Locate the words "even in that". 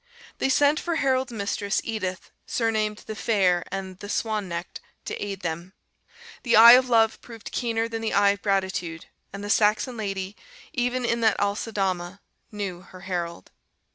10.73-11.39